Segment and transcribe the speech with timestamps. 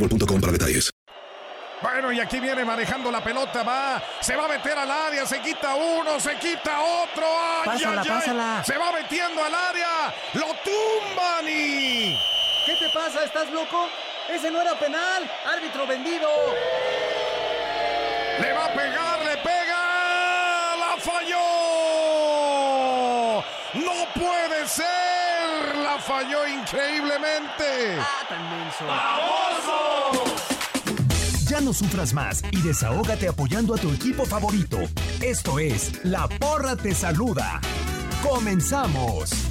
[0.00, 0.90] boostmobile.com para detalles.
[1.82, 5.40] Bueno, y aquí viene manejando la pelota, va, se va a meter al área, se
[5.40, 8.18] quita uno, se quita otro, ¡ay, Pásala, ay, ay!
[8.18, 8.64] pásala.
[8.64, 12.14] se va metiendo al área, lo tumban y...
[12.66, 13.24] ¿Qué te pasa?
[13.24, 13.88] ¿Estás loco?
[14.28, 15.28] Ese no era penal.
[15.50, 16.28] Árbitro vendido.
[18.38, 21.40] Le va a pegar, le pega, la falló.
[23.74, 28.00] No puede ser, la falló increíblemente.
[28.00, 28.84] Ah, tan menso.
[31.48, 34.78] Ya no sufras más y desahógate apoyando a tu equipo favorito.
[35.20, 37.60] Esto es La Porra Te Saluda.
[38.28, 39.49] ¡Comenzamos!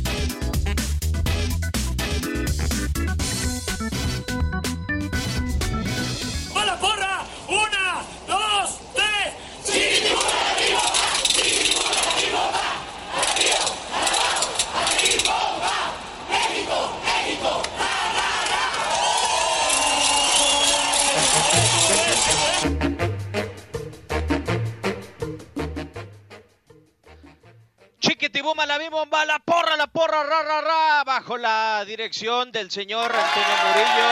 [29.01, 34.09] Bimba, la porra, la porra, ra, ra, ra, bajo la dirección del señor Antonio Murillo,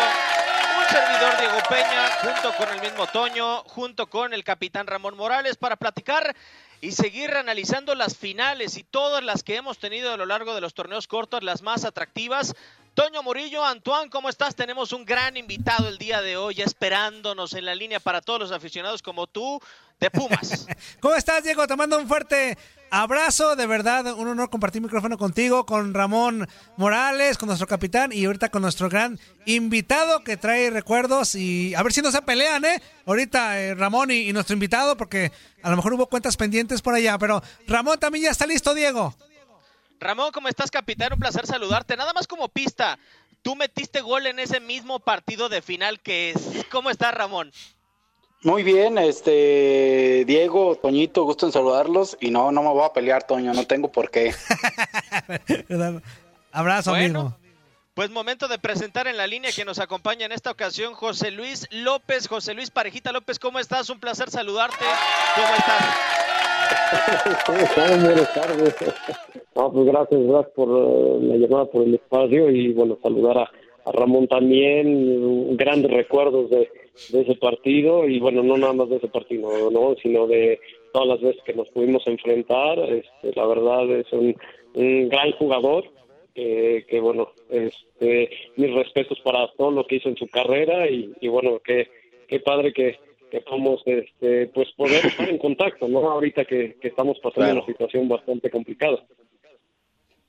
[0.80, 5.58] un servidor Diego Peña, junto con el mismo Toño, junto con el capitán Ramón Morales,
[5.58, 6.34] para platicar
[6.80, 10.62] y seguir analizando las finales y todas las que hemos tenido a lo largo de
[10.62, 12.56] los torneos cortos, las más atractivas.
[12.98, 14.56] Toño Murillo, Antoine, ¿cómo estás?
[14.56, 18.52] Tenemos un gran invitado el día de hoy, esperándonos en la línea para todos los
[18.52, 19.62] aficionados como tú,
[20.00, 20.66] de Pumas.
[21.00, 21.68] ¿Cómo estás, Diego?
[21.68, 22.58] Te mando un fuerte
[22.90, 23.56] abrazo.
[23.56, 28.50] De verdad, un honor compartir micrófono contigo, con Ramón Morales, con nuestro capitán y ahorita
[28.50, 31.36] con nuestro gran invitado que trae recuerdos.
[31.36, 32.82] Y a ver si no se pelean, ¿eh?
[33.06, 35.32] Ahorita eh, Ramón y, y nuestro invitado, porque
[35.62, 37.16] a lo mejor hubo cuentas pendientes por allá.
[37.20, 39.16] Pero Ramón también ya está listo, Diego.
[40.00, 41.14] Ramón, ¿cómo estás, capitán?
[41.14, 41.98] Un placer saludarte.
[41.98, 43.00] Nada más como pista,
[43.42, 46.66] tú metiste gol en ese mismo partido de final que es.
[46.72, 47.52] ¿Cómo estás, Ramón?
[48.44, 53.24] Muy bien, este Diego, Toñito, gusto en saludarlos y no, no me voy a pelear,
[53.26, 54.34] Toño, no tengo por qué.
[56.52, 57.36] Abrazo, Bueno.
[57.98, 61.68] Pues momento de presentar en la línea que nos acompaña en esta ocasión José Luis
[61.72, 62.28] López.
[62.28, 63.90] José Luis Parejita López, ¿cómo estás?
[63.90, 64.86] Un placer saludarte.
[65.34, 67.44] ¿Cómo estás?
[67.48, 68.04] ¿Cómo están?
[68.04, 68.76] Buenas tardes.
[69.56, 73.92] No, pues gracias, gracias por eh, la llamada, por el espacio y bueno, saludar a,
[73.92, 75.58] Ramón también.
[75.58, 76.70] Grandes recuerdos de,
[77.10, 80.60] de ese partido y bueno, no nada más de ese partido, no, sino de
[80.94, 82.78] todas las veces que nos pudimos enfrentar.
[82.78, 84.36] Este, la verdad es un,
[84.76, 85.98] un gran jugador.
[86.40, 91.12] Eh, que bueno, este, mis respetos para todo lo que hizo en su carrera y,
[91.20, 91.90] y bueno, qué,
[92.28, 93.00] qué padre que,
[93.32, 96.10] que podamos este, pues poder estar en contacto, ¿no?
[96.10, 97.58] Ahorita que, que estamos pasando Claro.
[97.58, 99.04] una situación bastante complicada.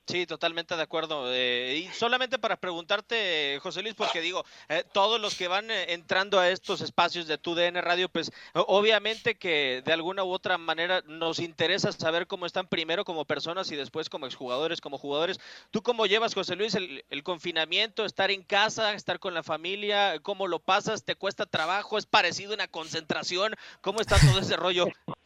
[0.09, 1.25] Sí, totalmente de acuerdo.
[1.35, 5.93] Eh, y solamente para preguntarte, José Luis, porque digo, eh, todos los que van eh,
[5.93, 10.57] entrando a estos espacios de tu DN Radio, pues obviamente que de alguna u otra
[10.57, 15.41] manera nos interesa saber cómo están primero como personas y después como exjugadores, como jugadores.
[15.71, 20.21] ¿Tú cómo llevas, José Luis, el, el confinamiento, estar en casa, estar con la familia?
[20.21, 21.05] ¿Cómo lo pasas?
[21.05, 21.99] ¿Te cuesta trabajo?
[21.99, 23.55] ¿Es parecido una concentración?
[23.83, 24.87] ¿Cómo está todo ese rollo?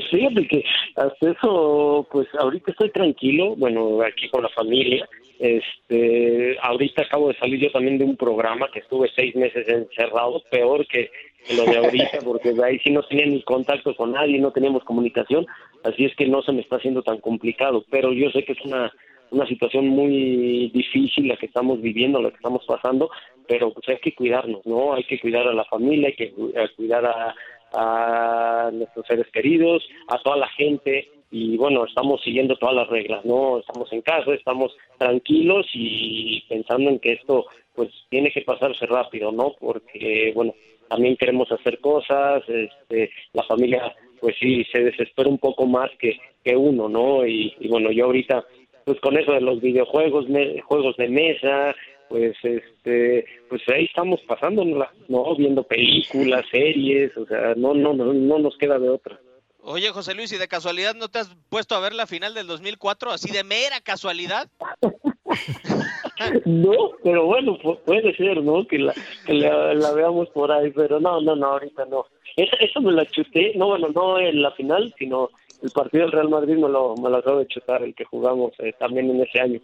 [0.10, 0.64] Fíjate que
[0.96, 5.08] hasta eso, pues ahorita estoy tranquilo, bueno, aquí con la familia.
[5.38, 10.42] Este, ahorita acabo de salir yo también de un programa que estuve seis meses encerrado,
[10.50, 11.10] peor que,
[11.56, 14.84] lo de ahorita, porque de ahí sí no tenía ni contacto con nadie, no teníamos
[14.84, 15.46] comunicación,
[15.82, 18.60] así es que no se me está haciendo tan complicado, pero yo sé que es
[18.64, 18.92] una
[19.32, 23.10] una situación muy difícil la que estamos viviendo, la que estamos pasando,
[23.48, 24.94] pero pues hay que cuidarnos, ¿no?
[24.94, 26.32] Hay que cuidar a la familia, hay que
[26.76, 27.34] cuidar a,
[27.74, 33.24] a nuestros seres queridos, a toda la gente y bueno, estamos siguiendo todas las reglas,
[33.24, 33.58] ¿no?
[33.58, 39.32] Estamos en casa, estamos tranquilos y pensando en que esto pues tiene que pasarse rápido,
[39.32, 39.54] ¿no?
[39.58, 40.54] Porque bueno,
[40.88, 46.18] también queremos hacer cosas, este, la familia pues sí se desespera un poco más que,
[46.44, 47.26] que uno, ¿no?
[47.26, 48.44] Y, y bueno, yo ahorita
[48.84, 50.26] pues con eso de los videojuegos,
[50.64, 51.74] juegos de mesa,
[52.12, 54.62] pues este pues ahí estamos pasando
[55.08, 59.18] no viendo películas series o sea no no no no nos queda de otra
[59.64, 62.48] Oye, José Luis, ¿y de casualidad no te has puesto a ver la final del
[62.48, 64.50] 2004 así de mera casualidad?
[66.46, 67.56] no, pero bueno,
[67.86, 68.66] puede ser, ¿no?
[68.66, 68.92] Que la,
[69.24, 72.06] que la, veamos por ahí, pero no, no, no, ahorita no.
[72.36, 75.30] Eso, eso me la chuté, no, bueno, no en la final, sino
[75.62, 78.52] el partido del Real Madrid me lo, me lo acabo de chutar, el que jugamos
[78.58, 79.60] eh, también en ese año.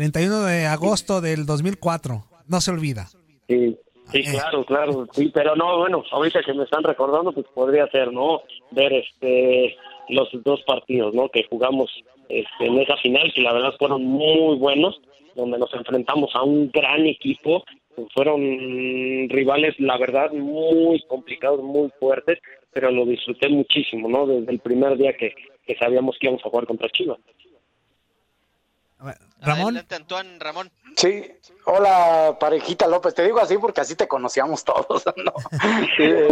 [0.00, 3.08] 31 de agosto del 2004, no se olvida.
[3.46, 3.76] Sí,
[4.10, 4.24] sí, eh.
[4.30, 8.40] claro, claro, sí, pero no, bueno, ahorita que me están recordando, pues podría ser, ¿no?
[8.70, 9.76] Ver este
[10.08, 11.28] los dos partidos, ¿no?
[11.28, 11.90] Que jugamos
[12.30, 14.98] este, en esa final, que la verdad fueron muy buenos,
[15.36, 17.62] donde nos enfrentamos a un gran equipo,
[18.14, 18.40] fueron
[19.28, 22.38] rivales, la verdad, muy complicados, muy fuertes,
[22.72, 24.26] pero lo disfruté muchísimo, ¿no?
[24.26, 25.34] Desde el primer día que,
[25.66, 27.18] que sabíamos que íbamos a jugar contra Chivas.
[29.40, 29.82] Ramón.
[30.38, 30.70] Ramón.
[30.96, 31.24] Sí,
[31.64, 35.32] hola parejita López, te digo así porque así te conocíamos todos, ¿no?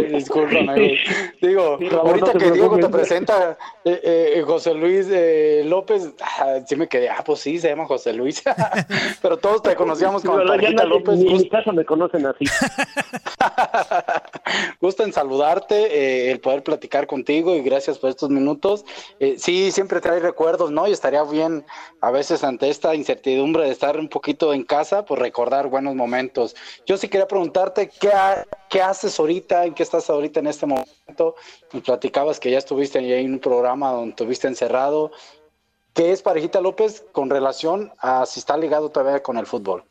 [0.09, 0.99] discúlpame.
[1.41, 6.87] Digo, ahorita que Diego te presenta eh, eh, José Luis eh, López, ah, sí me
[6.87, 8.43] quedé, ah, pues sí, se llama José Luis,
[9.21, 11.19] pero todos te conocíamos como parejita López.
[11.19, 12.45] En mi casa me conocen así.
[14.81, 18.85] Gusto en saludarte, el poder platicar contigo y gracias por estos minutos.
[19.37, 20.87] sí, siempre trae recuerdos, ¿no?
[20.87, 21.65] Y estaría bien
[22.01, 26.55] a veces ante esta incertidumbre de estar un poquito en casa, pues recordar buenos momentos.
[26.85, 28.09] Yo sí quería preguntarte, ¿qué,
[28.69, 29.65] qué haces ahorita?
[29.65, 31.35] ¿En qué estás ahorita en este momento?
[31.71, 35.11] Me platicabas que ya estuviste en un programa donde estuviste encerrado.
[35.93, 39.83] ¿Qué es Parejita López con relación a si está ligado todavía con el fútbol?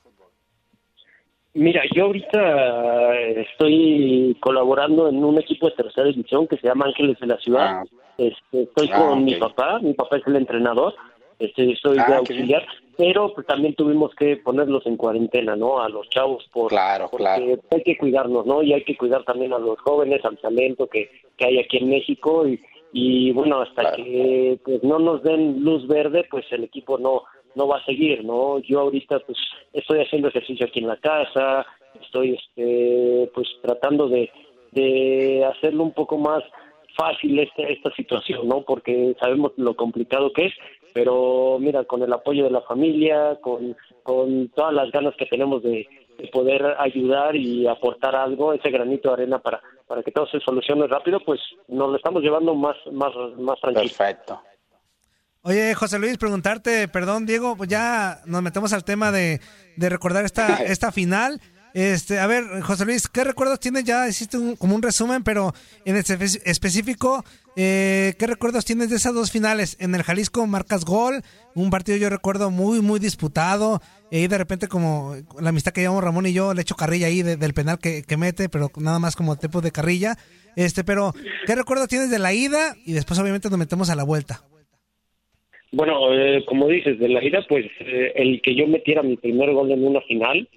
[1.55, 7.19] Mira, yo ahorita estoy colaborando en un equipo de tercera división que se llama Ángeles
[7.19, 7.81] de la Ciudad.
[7.81, 7.85] Ah.
[8.19, 10.95] Este, estoy ah, con mi papá, mi papá es el entrenador
[11.39, 15.81] este, soy de ah, auxiliar, pero pues, también tuvimos que ponerlos en cuarentena, ¿no?
[15.81, 17.59] A los chavos, por, claro, claro.
[17.71, 18.63] hay que cuidarnos, ¿no?
[18.63, 21.91] Y hay que cuidar también a los jóvenes, al talento que, que hay aquí en
[21.91, 22.61] México y,
[22.93, 27.23] y bueno, hasta que pues, no nos den luz verde, pues el equipo no
[27.55, 28.61] no va a seguir, ¿no?
[28.61, 29.37] Yo ahorita pues
[29.73, 31.67] estoy haciendo ejercicio aquí en la casa,
[32.01, 34.31] estoy este pues tratando de,
[34.73, 36.45] de hacerlo un poco más
[36.97, 38.63] fácil esta, esta situación, ¿no?
[38.63, 40.55] Porque sabemos lo complicado que es
[40.99, 45.63] pero mira, con el apoyo de la familia, con, con todas las ganas que tenemos
[45.63, 45.87] de,
[46.33, 50.89] poder ayudar y aportar algo, ese granito de arena para, para que todo se solucione
[50.89, 51.39] rápido, pues
[51.69, 53.89] nos lo estamos llevando más, más, más tranquilo.
[53.97, 54.43] Perfecto.
[55.43, 59.41] Oye, José Luis, preguntarte, perdón, Diego, pues ya nos metemos al tema de,
[59.77, 61.41] de recordar esta, esta final.
[61.79, 63.85] Este, a ver, José Luis, ¿qué recuerdos tienes?
[63.85, 65.55] Ya hiciste como un resumen, pero
[65.85, 69.77] en específico, eh, ¿qué recuerdos tienes de esas dos finales?
[69.79, 71.23] En el Jalisco marcas gol,
[71.55, 73.81] un partido yo recuerdo muy, muy disputado,
[74.11, 77.23] y de repente como la amistad que llevamos Ramón y yo, le echo carrilla ahí
[77.23, 80.19] del penal que, que, mete, pero nada más como tipo de carrilla.
[80.57, 81.15] Este, pero,
[81.47, 82.75] ¿qué recuerdos tienes de la ida?
[82.85, 84.43] Y después obviamente nos metemos a la vuelta.
[85.71, 89.53] Bueno, eh, como dices, de la ida, pues eh, el que yo metiera mi primer
[89.53, 90.49] gol en una final,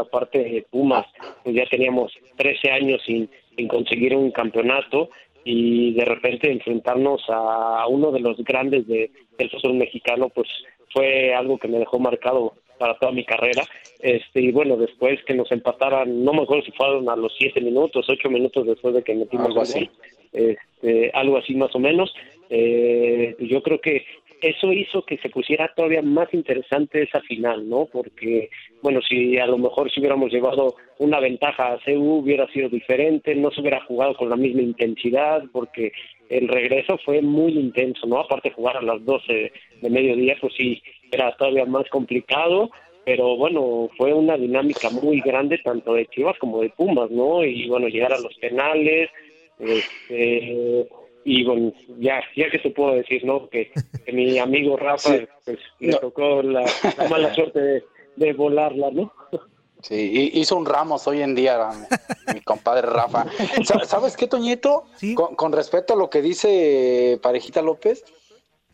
[0.00, 1.06] aparte de Pumas,
[1.44, 5.10] pues ya teníamos 13 años sin, sin conseguir un campeonato
[5.44, 10.48] y de repente enfrentarnos a uno de los grandes de, del fútbol mexicano, pues
[10.92, 13.62] fue algo que me dejó marcado para toda mi carrera.
[14.00, 17.60] Este, y bueno, después que nos empataran, no me acuerdo si fueron a los siete
[17.60, 19.88] minutos, ocho minutos después de que metimos algo así,
[20.32, 22.12] este, algo así más o menos.
[22.50, 24.04] Eh, yo creo que
[24.40, 27.86] eso hizo que se pusiera todavía más interesante esa final, ¿no?
[27.86, 28.50] Porque,
[28.82, 33.34] bueno, si a lo mejor si hubiéramos llevado una ventaja a CU hubiera sido diferente,
[33.34, 35.92] no se hubiera jugado con la misma intensidad, porque
[36.28, 38.20] el regreso fue muy intenso, ¿no?
[38.20, 42.70] Aparte jugar a las 12 de mediodía, pues sí, era todavía más complicado,
[43.04, 47.44] pero bueno, fue una dinámica muy grande tanto de Chivas como de Pumas, ¿no?
[47.44, 49.10] Y bueno, llegar a los penales,
[49.58, 50.88] este
[51.28, 53.48] y bueno, ya, ya que se puedo decir, ¿no?
[53.48, 53.72] Que,
[54.12, 55.10] mi amigo Rafa,
[55.44, 56.64] pues le tocó la,
[57.10, 59.12] mala suerte de, volarla, ¿no?
[59.82, 61.68] Sí, hizo un Ramos hoy en día,
[62.32, 63.26] mi compadre Rafa.
[63.86, 64.84] ¿Sabes qué, Toñito?
[65.16, 68.04] Con, con, respecto a lo que dice Parejita López,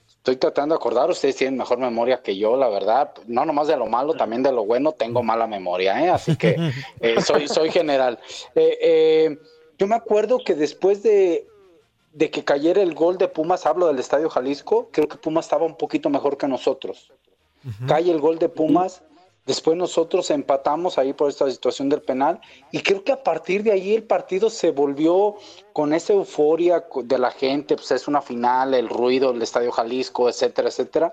[0.06, 3.14] estoy tratando de acordar, ustedes tienen mejor memoria que yo, la verdad.
[3.28, 6.10] No nomás de lo malo, también de lo bueno, tengo mala memoria, ¿eh?
[6.10, 6.54] Así que
[7.00, 8.18] eh, soy, soy general.
[8.54, 9.38] Eh, eh,
[9.78, 11.46] yo me acuerdo que después de
[12.12, 15.64] de que cayera el gol de Pumas, hablo del Estadio Jalisco, creo que Pumas estaba
[15.64, 17.12] un poquito mejor que nosotros.
[17.86, 19.02] Cae el gol de Pumas,
[19.46, 23.72] después nosotros empatamos ahí por esta situación del penal y creo que a partir de
[23.72, 25.36] ahí el partido se volvió
[25.72, 30.28] con esa euforia de la gente, pues es una final, el ruido del Estadio Jalisco,
[30.28, 31.12] etcétera, etcétera.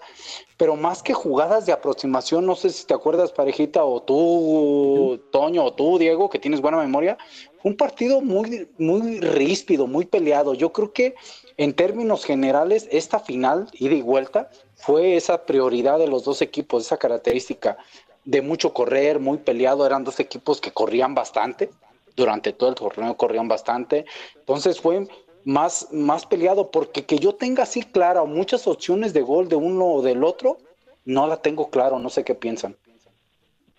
[0.57, 5.63] Pero más que jugadas de aproximación, no sé si te acuerdas, parejita, o tú, Toño,
[5.63, 7.17] o tú, Diego, que tienes buena memoria,
[7.63, 10.53] un partido muy, muy ríspido, muy peleado.
[10.53, 11.15] Yo creo que
[11.55, 16.85] en términos generales, esta final, ida y vuelta, fue esa prioridad de los dos equipos,
[16.85, 17.77] esa característica
[18.25, 19.85] de mucho correr, muy peleado.
[19.85, 21.69] Eran dos equipos que corrían bastante,
[22.15, 24.05] durante todo el torneo corrían bastante.
[24.35, 25.07] Entonces fue
[25.45, 29.85] más, más peleado, porque que yo tenga así clara muchas opciones de gol de uno
[29.85, 30.57] o del otro,
[31.05, 32.75] no la tengo claro, no sé qué piensan.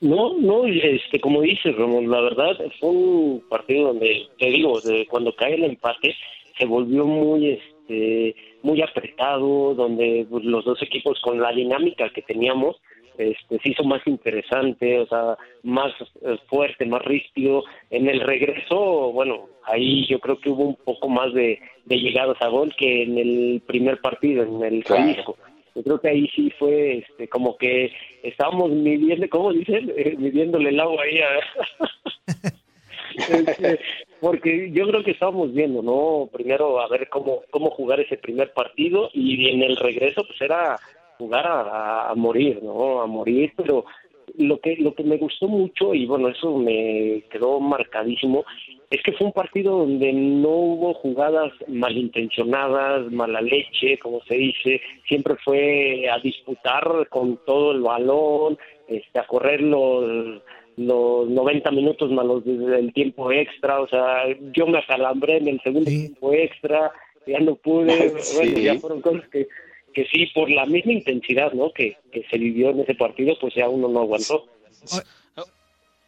[0.01, 5.07] No, no, este, como dices, Ramón, la verdad fue un partido donde, te digo, de
[5.07, 6.15] cuando cae el empate,
[6.57, 12.23] se volvió muy, este, muy apretado, donde pues, los dos equipos con la dinámica que
[12.23, 12.77] teníamos,
[13.19, 17.65] este, se hizo más interesante, o sea, más eh, fuerte, más ríspido.
[17.91, 22.41] En el regreso, bueno, ahí yo creo que hubo un poco más de, de llegadas
[22.41, 25.37] a gol que en el primer partido, en el Jalisco.
[25.75, 29.93] Yo creo que ahí sí fue este, como que estábamos midiendo, ¿cómo dicen?
[29.97, 32.51] Eh, midiéndole el agua ahí a...
[33.29, 33.79] Este,
[34.21, 36.29] porque yo creo que estábamos viendo, ¿no?
[36.33, 40.79] Primero a ver cómo, cómo jugar ese primer partido y en el regreso pues era
[41.21, 43.01] jugar a, a, morir, ¿no?
[43.01, 43.85] A morir, pero
[44.39, 48.45] lo que lo que me gustó mucho y bueno, eso me quedó marcadísimo
[48.91, 54.81] es que fue un partido donde no hubo jugadas malintencionadas, mala leche, como se dice,
[55.07, 58.59] siempre fue a disputar con todo el balón,
[58.89, 60.43] este, a correr los,
[60.77, 65.61] los 90 minutos más los del tiempo extra, o sea, yo me acalambré en el
[65.61, 66.91] segundo tiempo extra,
[67.29, 69.47] ya no pude, bueno, ya fueron cosas que,
[70.01, 71.73] que sí, por la misma intensidad, ¿no?
[71.73, 74.47] Que, que se vivió en ese partido, pues ya uno no aguantó.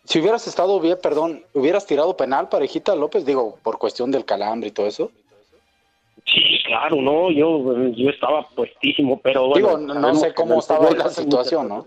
[0.05, 3.27] Si hubieras estado bien, perdón, ¿hubieras tirado penal, parejita López?
[3.27, 5.11] Digo, por cuestión del calambre y todo eso.
[6.25, 9.77] Sí, claro, no, yo, yo estaba puestísimo, pero bueno.
[9.77, 11.85] Digo, no, sé cómo estaba la situación, ¿no?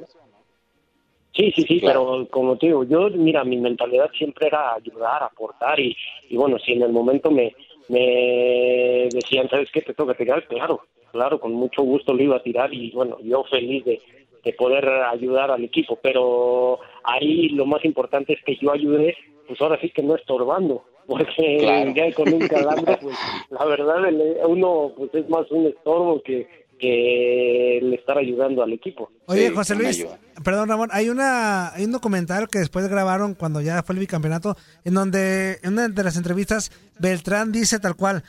[1.33, 5.79] Sí, sí, sí, pero como te digo, yo, mira, mi mentalidad siempre era ayudar, aportar
[5.79, 5.97] y,
[6.29, 7.53] y bueno, si en el momento me,
[7.89, 9.81] me decían, ¿sabes qué?
[9.81, 10.81] Te toca tirar, claro,
[11.15, 14.01] claro, con mucho gusto lo iba a tirar y bueno, yo feliz de,
[14.43, 19.15] de poder ayudar al equipo, pero ahí lo más importante es que yo ayude,
[19.47, 23.15] pues ahora sí que no estorbando, porque ya con un calambre, pues
[23.49, 23.97] la verdad
[24.45, 29.09] uno pues es más un estorbo que, que el estar ayudando al equipo.
[29.27, 30.05] Oye, José Luis,
[30.43, 34.57] perdón Ramón, hay una hay un documental que después grabaron cuando ya fue el bicampeonato,
[34.83, 38.21] en donde en una de las entrevistas Beltrán dice tal cual,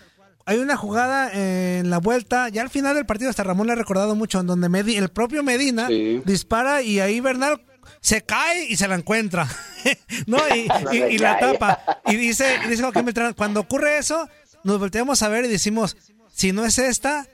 [0.47, 3.77] hay una jugada en la vuelta, ya al final del partido hasta Ramón le ha
[3.77, 5.89] recordado mucho, en donde el propio Medina
[6.25, 7.61] dispara y ahí Bernal
[8.01, 9.49] se cae y se la encuentra,
[10.27, 10.39] ¿no?
[10.55, 12.01] Y, la tapa.
[12.07, 14.29] Y dice, dice Joaquín Beltrán, cuando ocurre eso,
[14.63, 15.97] nos volteamos a ver y decimos,
[16.33, 17.27] si no es esta,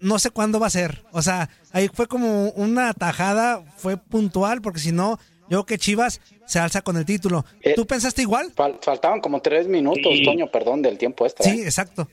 [0.00, 1.04] no sé cuándo va a ser.
[1.12, 5.78] O sea, ahí fue como una tajada, fue puntual, porque si no, yo creo que
[5.78, 7.44] Chivas se alza con el título.
[7.62, 8.52] Eh, ¿Tú pensaste igual?
[8.80, 11.48] faltaban como tres minutos, Toño, perdón, del tiempo extra.
[11.48, 12.08] Sí, exacto.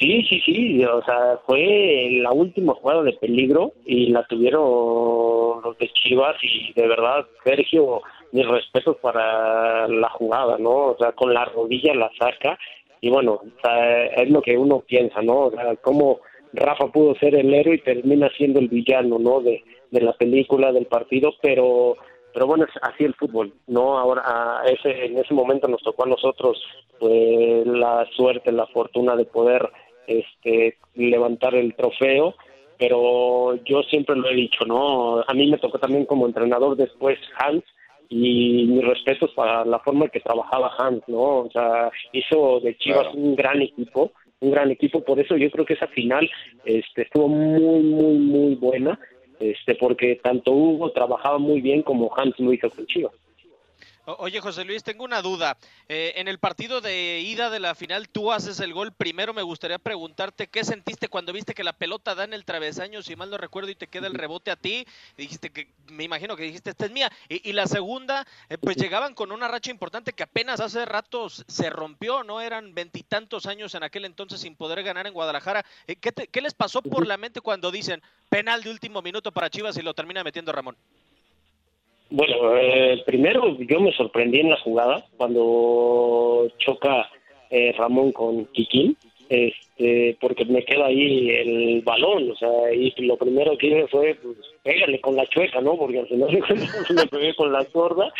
[0.00, 5.76] Sí, sí, sí, o sea, fue la última jugada de peligro y la tuvieron los
[5.78, 8.00] de Chivas y de verdad, Sergio,
[8.32, 10.70] mis respetos para la jugada, ¿no?
[10.70, 12.58] O sea, con la rodilla la saca
[13.02, 13.40] y bueno,
[14.16, 15.46] es lo que uno piensa, ¿no?
[15.46, 16.20] O sea, cómo
[16.54, 19.42] Rafa pudo ser el héroe y termina siendo el villano, ¿no?
[19.42, 21.96] De, de la película, del partido, pero
[22.32, 23.98] pero bueno, es así el fútbol, ¿no?
[23.98, 26.62] Ahora, ese, en ese momento nos tocó a nosotros
[26.98, 29.68] pues, la suerte, la fortuna de poder
[30.10, 32.34] este, levantar el trofeo,
[32.78, 35.20] pero yo siempre lo he dicho, ¿no?
[35.20, 37.62] A mí me tocó también como entrenador después Hans
[38.08, 41.40] y mis respetos para la forma en que trabajaba Hans, ¿no?
[41.40, 45.64] O sea, hizo de Chivas un gran equipo, un gran equipo, por eso yo creo
[45.64, 46.28] que esa final
[46.64, 48.98] este, estuvo muy, muy, muy buena,
[49.38, 53.12] este, porque tanto Hugo trabajaba muy bien como Hans lo hizo con Chivas.
[54.18, 55.56] Oye, José Luis, tengo una duda.
[55.88, 58.92] Eh, en el partido de ida de la final, tú haces el gol.
[58.92, 63.02] Primero me gustaría preguntarte qué sentiste cuando viste que la pelota da en el travesaño,
[63.02, 64.86] si mal no recuerdo, y te queda el rebote a ti.
[65.16, 67.10] Dijiste que, me imagino que dijiste, esta es mía.
[67.28, 71.70] Y, la segunda, eh, pues llegaban con una racha importante que apenas hace rato se
[71.70, 72.40] rompió, ¿no?
[72.40, 75.64] Eran veintitantos años en aquel entonces sin poder ganar en Guadalajara.
[75.86, 79.50] Eh, ¿Qué, ¿Qué les pasó por la mente cuando dicen penal de último minuto para
[79.50, 80.76] Chivas y lo termina metiendo Ramón?
[82.10, 87.08] Bueno, eh, primero yo me sorprendí en la jugada cuando choca
[87.50, 88.96] eh, Ramón con Kikín,
[89.28, 94.16] este, porque me queda ahí el balón, o sea, y lo primero que hice fue,
[94.16, 95.76] pues, pégale con la chueca, ¿no?
[95.76, 96.30] Porque al final
[96.96, 98.12] me pegué con la sorda.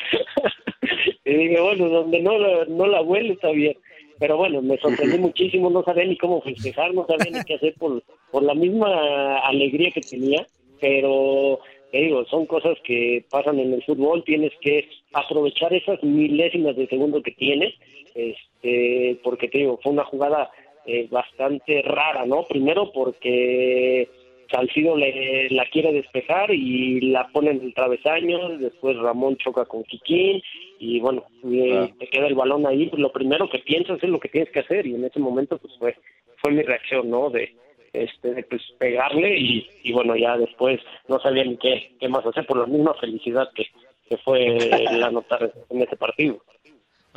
[1.25, 3.77] y dije, bueno, donde no la, no la huele está bien.
[4.21, 7.75] Pero bueno, me sorprendí muchísimo, no sabía ni cómo festejar, no sabía ni qué hacer
[7.77, 10.47] por, por la misma alegría que tenía,
[10.81, 11.59] pero
[11.99, 17.23] digo, son cosas que pasan en el fútbol, tienes que aprovechar esas milésimas de segundo
[17.23, 17.75] que tienes,
[18.15, 20.51] este, porque te digo, fue una jugada
[20.87, 22.45] eh, bastante rara, ¿no?
[22.45, 24.09] Primero porque
[24.51, 29.85] Salcido le, la quiere despejar y la pone en el travesaño, después Ramón choca con
[29.85, 30.43] Kikín
[30.79, 34.51] y bueno, te queda el balón ahí, lo primero que piensas es lo que tienes
[34.51, 35.97] que hacer y en ese momento pues fue,
[36.39, 37.31] fue mi reacción, ¿no?
[37.31, 37.53] De,
[37.93, 42.59] este, pues pegarle y, bueno, ya después no sabía ni qué, qué más hacer por
[42.59, 43.67] la misma felicidad que,
[44.09, 46.43] que fue el anotar en ese partido.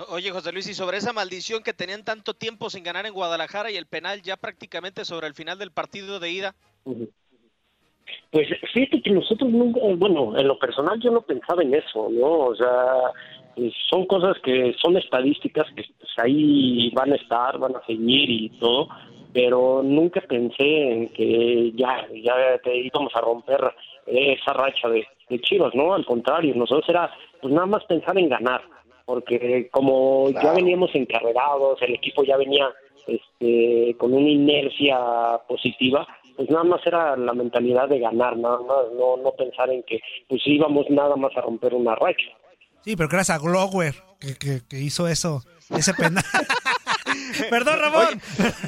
[0.10, 3.70] Oye, José Luis, y sobre esa maldición que tenían tanto tiempo sin ganar en Guadalajara
[3.70, 6.56] y el penal ya prácticamente sobre el final del partido de ida.
[8.32, 12.32] Pues fíjate que nosotros nunca, bueno, en lo personal yo no pensaba en eso, ¿no?
[12.48, 12.96] O sea,
[13.56, 18.30] pues, son cosas que son estadísticas que pues, ahí van a estar, van a seguir
[18.30, 18.90] y todo,
[19.34, 23.60] pero nunca pensé en que ya, ya te íbamos a romper
[24.06, 25.06] esa racha de,
[25.42, 25.96] Chivas, ¿no?
[25.96, 28.62] Al contrario, nosotros era pues nada más pensar en ganar,
[29.04, 32.70] porque como ya veníamos encarrerados, el equipo ya venía
[33.08, 34.96] este, con una inercia
[35.48, 39.82] positiva, pues nada más era la mentalidad de ganar, nada más, no, no pensar en
[39.84, 42.30] que pues íbamos nada más a romper una racha.
[42.82, 45.42] Sí, pero gracias a Glower que, que hizo eso,
[45.72, 46.24] ese penal.
[47.50, 48.22] Perdón, Ramón.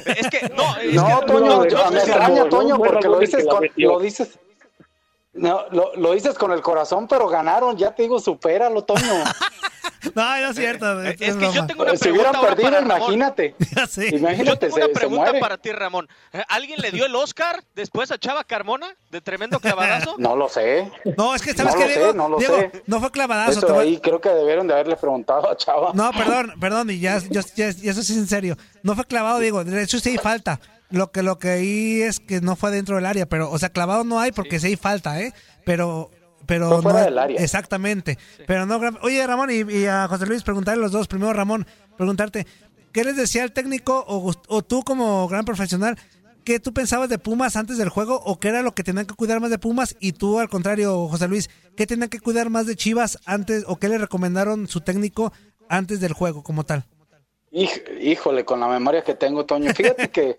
[0.04, 4.00] es que no, es no, que, Toño, me extraña, Toño, porque lo dices, con, lo
[4.00, 4.38] dices,
[5.32, 7.76] no, lo, lo, dices con el corazón, pero ganaron.
[7.76, 9.02] Ya te digo, supéralo, Toño.
[10.14, 11.02] No, no es cierto.
[11.02, 12.04] Eh, es, que yo tengo una pregunta.
[12.04, 13.54] Si hubieran perdido, imagínate.
[14.16, 16.08] Imagínate, yo tengo una pregunta para ti, Ramón.
[16.32, 20.16] Eh, ¿Alguien le dio el Oscar después a Chava Carmona de tremendo clavadazo?
[20.26, 20.90] No lo sé.
[21.16, 22.82] No, es que sabes no que lo Diego, sé, no lo Diego, sé.
[22.86, 23.66] no fue clavadazo.
[23.66, 25.92] Eso ahí creo que debieron de haberle preguntado a Chava.
[25.94, 28.56] No, perdón, perdón, y ya, ya eso sí es en serio.
[28.82, 29.62] No fue clavado, Diego.
[29.62, 30.60] De hecho, sí hay falta.
[30.90, 33.68] Lo que lo que ahí es que no fue dentro del área, pero, o sea,
[33.70, 35.32] clavado no hay porque sí, hay falta, ¿eh?
[35.64, 36.10] Pero
[36.46, 37.40] pero fuera no, del área.
[37.42, 38.18] Exactamente.
[38.46, 41.08] Pero no, oye Ramón y, a José Luis preguntarle los dos.
[41.08, 42.46] Primero Ramón, preguntarte,
[42.92, 45.98] ¿qué les decía el técnico o, o, tú como gran profesional?
[46.44, 49.14] ¿Qué tú pensabas de Pumas antes del juego o qué era lo que tenían que
[49.14, 49.96] cuidar más de Pumas?
[49.98, 53.76] Y tú al contrario, José Luis, ¿qué tenían que cuidar más de Chivas antes o
[53.76, 55.32] qué le recomendaron su técnico
[55.68, 56.84] antes del juego como tal?
[57.50, 59.72] Híjole, con la memoria que tengo, Toño.
[59.74, 60.38] Fíjate que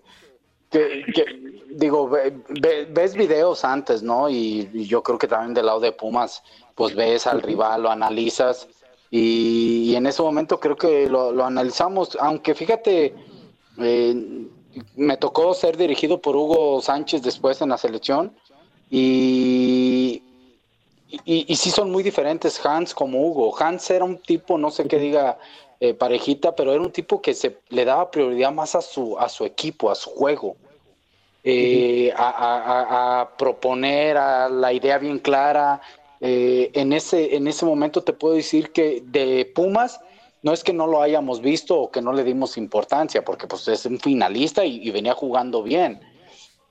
[0.70, 1.24] que,
[1.70, 4.28] digo, ves videos antes, ¿no?
[4.28, 6.42] Y, yo creo que también del lado de Pumas,
[6.74, 8.68] pues ves al rival, lo analizas.
[9.10, 13.14] Y, en ese momento creo que lo, analizamos, aunque fíjate,
[13.78, 14.46] eh,
[14.96, 18.34] me tocó ser dirigido por Hugo Sánchez después en la selección.
[18.90, 20.22] Y,
[21.08, 23.54] y, y, sí son muy diferentes Hans como Hugo.
[23.58, 25.38] Hans era un tipo, no sé qué diga
[25.80, 29.28] eh, parejita, pero era un tipo que se le daba prioridad más a su, a
[29.28, 30.56] su equipo, a su juego,
[31.44, 35.80] eh, a, proponer a la idea bien clara.
[36.20, 40.00] Eh, en, ese, en ese momento te puedo decir que de Pumas
[40.42, 43.68] no es que no lo hayamos visto o que no le dimos importancia, porque pues
[43.68, 46.00] es un finalista y venía jugando bien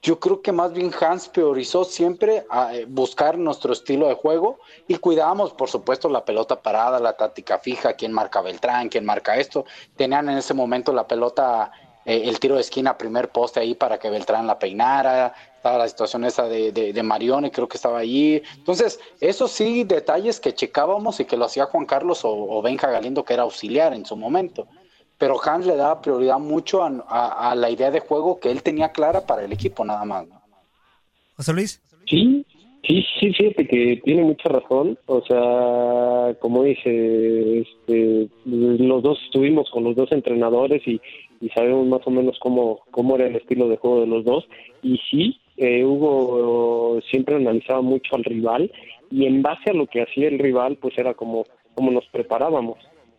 [0.01, 4.59] yo creo que más bien Hans priorizó siempre a eh, buscar nuestro estilo de juego
[4.87, 9.37] y cuidábamos, por supuesto, la pelota parada, la táctica fija, quién marca Beltrán, quién marca
[9.37, 9.65] esto.
[9.95, 11.71] Tenían en ese momento la pelota,
[12.07, 15.35] eh, el tiro de esquina, primer poste ahí para que Beltrán la peinara.
[15.55, 18.41] Estaba la situación esa de, de, Marione, creo que estaba allí.
[18.55, 22.89] Entonces, esos sí, detalles que checábamos y que lo hacía Juan Carlos o, o Benja
[22.89, 24.67] Galindo, que era auxiliar en su momento
[25.17, 29.25] pero Hans le daba prioridad mucho a, la idea de juego que él tenía clara
[29.25, 30.25] para el equipo nada más.
[31.35, 31.81] José Luis.
[32.07, 32.45] Sí,
[32.87, 34.97] sí, sí, fíjate que tiene mucha razón.
[35.05, 41.01] O sea, como dice, este, los dos estuvimos con los dos entrenadores y,
[41.41, 44.47] y sabemos más o menos cómo, cómo era el estilo de juego de los dos.
[44.81, 48.71] Y sí, eh, Hugo siempre analizaba mucho al rival
[49.11, 51.45] y en base a lo que hacía el rival, pues era como,
[51.75, 52.77] como nos preparábamos.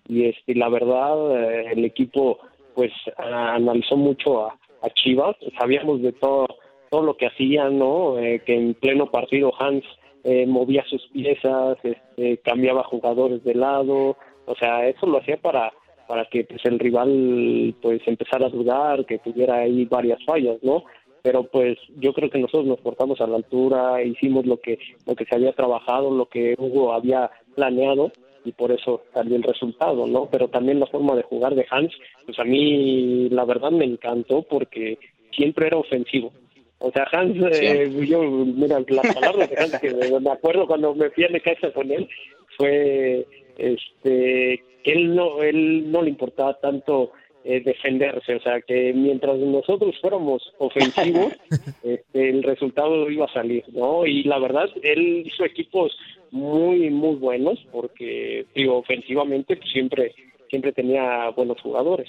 [0.09, 2.39] Y este, la verdad, eh, el equipo
[2.75, 6.47] pues analizó mucho a, a Chivas, sabíamos de todo
[6.91, 8.19] todo lo que hacían, ¿no?
[8.19, 9.85] Eh, que en pleno partido Hans
[10.25, 15.73] eh, movía sus piezas, este, cambiaba jugadores de lado, o sea, eso lo hacía para
[16.09, 20.85] para que pues el rival pues empezara a dudar, que tuviera ahí varias fallas, ¿no?
[21.23, 25.15] Pero pues yo creo que nosotros nos portamos a la altura, hicimos lo que lo
[25.15, 28.11] que se había trabajado, lo que Hugo había planeado
[28.45, 30.29] y por eso salió el resultado, ¿no?
[30.31, 31.93] Pero también la forma de jugar de Hans,
[32.25, 34.99] pues a mí la verdad me encantó porque
[35.31, 36.33] siempre era ofensivo.
[36.81, 41.11] O sea, Hans, eh, yo, mira, las palabras de Hans que me acuerdo cuando me
[41.11, 42.09] fui a mi casa con él
[42.57, 47.13] fue este que él no él no le importaba tanto
[47.45, 51.33] eh, defenderse, o sea, que mientras nosotros fuéramos ofensivos,
[51.83, 54.05] este, el resultado iba a salir, ¿no?
[54.05, 55.97] Y la verdad, él hizo equipos
[56.31, 60.15] muy, muy buenos, porque, digo, ofensivamente pues, siempre,
[60.51, 62.09] siempre tenía buenos jugadores.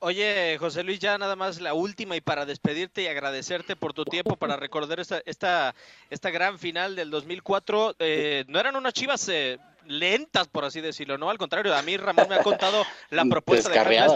[0.00, 4.04] Oye, José Luis, ya nada más la última y para despedirte y agradecerte por tu
[4.04, 5.74] tiempo para recordar esta, esta,
[6.10, 7.96] esta gran final del 2004.
[7.98, 11.30] Eh, no eran unas chivas eh, lentas, por así decirlo, ¿no?
[11.30, 14.14] Al contrario, a mí Ramón me ha contado la propuesta de Hans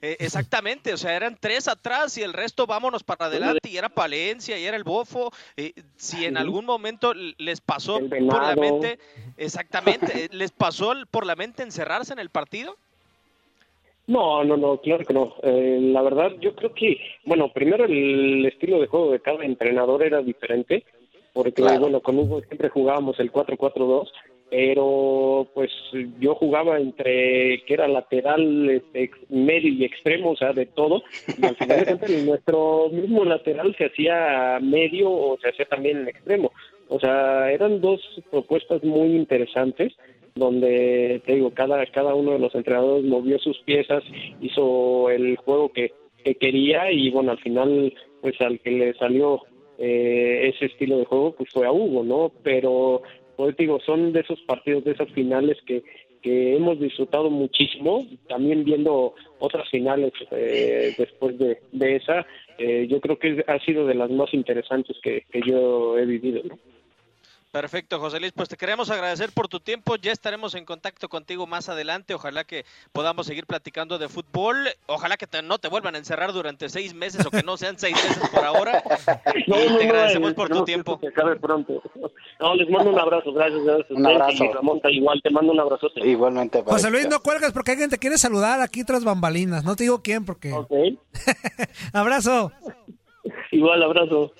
[0.00, 3.88] eh, exactamente, o sea, eran tres atrás y el resto vámonos para adelante y era
[3.88, 5.32] Palencia y era el Bofo.
[5.96, 8.98] si en algún momento les pasó por la mente,
[9.36, 12.78] exactamente, les pasó por la mente encerrarse en el partido.
[14.06, 15.34] No, no, no, claro que no.
[15.42, 20.02] Eh, la verdad, yo creo que, bueno, primero el estilo de juego de cada entrenador
[20.02, 20.84] era diferente,
[21.32, 24.08] porque, bueno, con Hugo siempre jugábamos el 4-4-2,
[24.48, 25.70] pero pues
[26.20, 31.02] yo jugaba entre que era lateral, este, medio y extremo, o sea, de todo,
[31.36, 35.98] y al final de cuentas nuestro mismo lateral se hacía medio o se hacía también
[35.98, 36.52] en extremo.
[36.88, 39.92] O sea, eran dos propuestas muy interesantes
[40.36, 44.04] donde te digo, cada, cada uno de los entrenadores movió sus piezas,
[44.40, 45.92] hizo el juego que,
[46.40, 49.42] quería y bueno, al final pues al que le salió
[49.78, 52.32] eh, ese estilo de juego pues fue a Hugo, ¿no?
[52.42, 53.02] Pero
[53.36, 55.84] pues digo, son de esos partidos, de esas finales que,
[56.22, 62.26] que hemos disfrutado muchísimo, también viendo otras finales eh, después de, de esa,
[62.58, 66.42] eh, yo creo que ha sido de las más interesantes que, que yo he vivido,
[66.42, 66.58] ¿no?
[67.56, 68.32] Perfecto, José Luis.
[68.32, 69.96] Pues te queremos agradecer por tu tiempo.
[69.96, 72.12] Ya estaremos en contacto contigo más adelante.
[72.12, 74.68] Ojalá que podamos seguir platicando de fútbol.
[74.84, 77.96] Ojalá que no te vuelvan a encerrar durante seis meses o que no sean seis
[77.96, 78.82] meses por ahora.
[79.46, 80.98] No, y no, te agradecemos eh, por tu tiempo.
[80.98, 81.80] Que acabe pronto.
[82.40, 83.32] No, les mando un abrazo.
[83.32, 83.62] Gracias.
[83.62, 84.44] gracias Un abrazo.
[84.44, 85.88] Y Ramón, igual te mando un abrazo.
[85.96, 86.62] Igualmente.
[86.62, 89.64] para José Luis, no cuelgas porque alguien te quiere saludar aquí tras bambalinas.
[89.64, 90.52] No te digo quién porque...
[91.92, 92.52] Abrazo.
[93.50, 94.32] Igual, abrazo.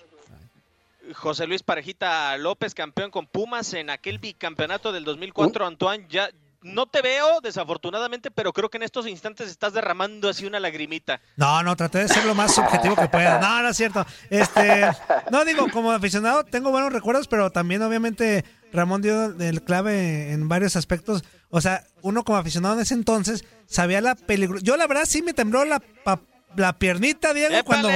[1.14, 5.66] José Luis Parejita López, campeón con Pumas en aquel bicampeonato del 2004.
[5.66, 6.28] Antoine, ya
[6.62, 11.20] no te veo, desafortunadamente, pero creo que en estos instantes estás derramando así una lagrimita.
[11.36, 13.38] No, no, traté de ser lo más subjetivo que pueda.
[13.38, 14.04] No, no es cierto.
[14.30, 14.84] Este,
[15.30, 20.48] no digo, como aficionado tengo buenos recuerdos, pero también obviamente Ramón dio el clave en
[20.48, 21.22] varios aspectos.
[21.50, 24.58] O sea, uno como aficionado en ese entonces sabía la peligro.
[24.58, 26.20] Yo la verdad sí me tembló la pa-
[26.56, 27.90] la piernita, Diego, cuando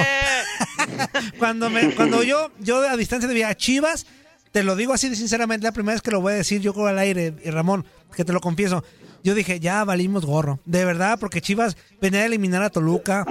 [1.38, 4.06] cuando cuando yo yo a distancia de a Chivas,
[4.52, 6.86] te lo digo así sinceramente, la primera vez que lo voy a decir yo creo
[6.86, 8.84] al aire, y Ramón, que te lo confieso.
[9.22, 10.60] Yo dije, ya valimos gorro.
[10.64, 13.26] De verdad, porque Chivas venía a eliminar a Toluca,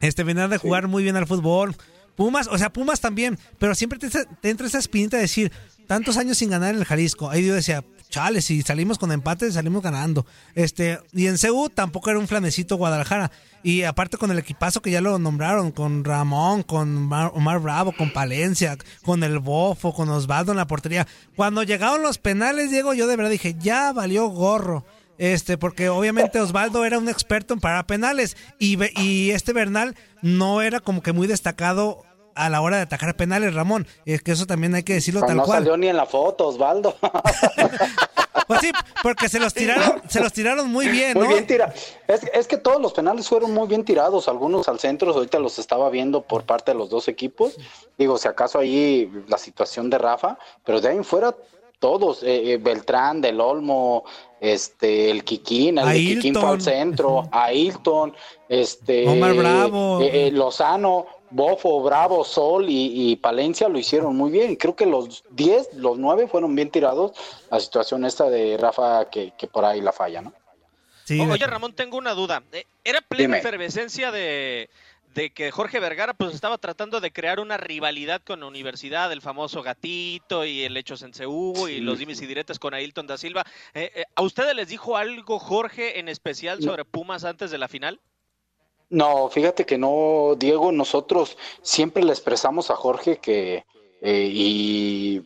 [0.00, 1.76] este venía de jugar muy bien al fútbol.
[2.16, 5.52] Pumas, o sea, Pumas también, pero siempre te, te entra esa espinita de decir,
[5.86, 7.30] tantos años sin ganar en el Jalisco.
[7.30, 10.26] Ahí yo decía, chale, si salimos con empate, salimos ganando.
[10.54, 13.30] Este, y en CU tampoco era un flanecito Guadalajara.
[13.62, 18.12] Y aparte con el equipazo que ya lo nombraron, con Ramón, con Omar, Bravo, con
[18.12, 21.06] Palencia, con el Bofo, con Osvaldo en la portería.
[21.36, 24.84] Cuando llegaron los penales, Diego, yo de verdad dije, ya valió gorro.
[25.18, 30.80] Este, porque obviamente Osvaldo era un experto en parar penales y este Bernal no era
[30.80, 33.86] como que muy destacado a la hora de atacar penales, Ramón.
[34.06, 35.58] Es que eso también hay que decirlo Pues tal no cual.
[35.58, 36.96] salió ni en la foto, Osvaldo.
[38.46, 38.70] Pues sí,
[39.04, 41.28] porque se los tiraron, se los tiraron muy bien, Muy ¿no?
[41.34, 41.72] bien tira.
[42.08, 45.58] Es, es que todos los penales fueron muy bien tirados, algunos al centro, ahorita los
[45.60, 47.56] estaba viendo por parte de los dos equipos.
[47.96, 51.32] Digo, si acaso ahí la situación de Rafa, pero de ahí en fuera
[51.78, 54.04] todos, eh, eh, Beltrán, Del Olmo,
[54.40, 56.60] este, el Kikín, el Kikín fue al Ailton.
[56.72, 58.14] centro, Ailton,
[58.48, 60.00] este, Omar Bravo.
[60.02, 64.56] eh, eh, Lozano, Bofo, Bravo, Sol y, Palencia lo hicieron muy bien.
[64.56, 67.12] Creo que los 10, los 9 fueron bien tirados.
[67.50, 70.32] La situación esta de Rafa que, por ahí la falla, ¿no?
[71.28, 72.42] Oye, Ramón, tengo una duda.
[72.52, 74.70] Eh, ¿Era plena efervescencia de,
[75.14, 79.22] de que Jorge Vergara pues estaba tratando de crear una rivalidad con la universidad, el
[79.22, 83.18] famoso gatito y el hecho en Hugo y los dimes y diretes con Ailton da
[83.18, 83.44] Silva.
[83.74, 87.68] Eh, eh, ¿A ustedes les dijo algo Jorge en especial sobre Pumas antes de la
[87.68, 88.00] final?
[88.90, 93.64] No, fíjate que no, Diego, nosotros siempre le expresamos a Jorge que
[94.00, 95.22] eh, y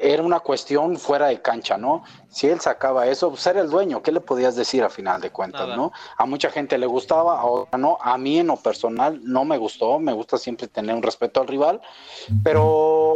[0.00, 2.04] era una cuestión fuera de cancha, ¿no?
[2.28, 5.30] Si él sacaba eso, pues era el dueño, ¿qué le podías decir a final de
[5.30, 5.92] cuentas, no?
[6.16, 9.98] A mucha gente le gustaba, ahora no, a mí en lo personal no me gustó,
[9.98, 11.82] me gusta siempre tener un respeto al rival,
[12.42, 13.14] pero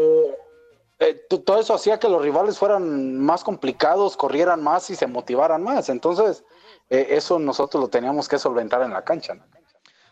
[0.98, 5.62] eh, todo eso hacía que los rivales fueran más complicados, corrieran más y se motivaran
[5.62, 6.44] más, entonces
[6.90, 9.44] eh, eso nosotros lo teníamos que solventar en la cancha, ¿no?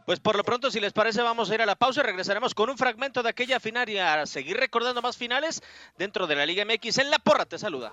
[0.06, 2.54] Pues por lo pronto, si les parece, vamos a ir a la pausa y regresaremos
[2.54, 5.62] con un fragmento de aquella final y a seguir recordando más finales
[5.98, 6.98] dentro de la Liga MX.
[6.98, 7.92] En la porra te saluda.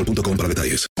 [0.05, 1.00] boostmobile para detalles.